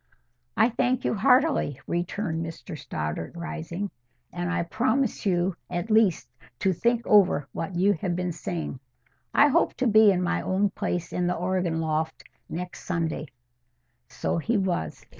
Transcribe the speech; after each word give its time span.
"I 0.57 0.69
thank 0.69 1.05
you, 1.05 1.13
heartily," 1.13 1.79
returned 1.85 2.43
Mr 2.43 2.75
Stoddart, 2.75 3.35
rising. 3.35 3.91
"And 4.33 4.51
I 4.51 4.63
promise 4.63 5.27
you 5.27 5.55
at 5.69 5.91
least 5.91 6.27
to 6.57 6.73
think 6.73 7.05
over 7.05 7.47
what 7.53 7.75
you 7.75 7.93
have 7.93 8.15
been 8.15 8.31
saying—I 8.31 9.49
hope 9.49 9.75
to 9.75 9.85
be 9.85 10.11
in 10.11 10.23
my 10.23 10.41
old 10.41 10.73
place 10.73 11.13
in 11.13 11.27
the 11.27 11.35
organ 11.35 11.81
loft 11.81 12.23
next 12.49 12.85
Sunday." 12.85 13.27
So 14.09 14.39
he 14.39 14.57
was. 14.57 15.05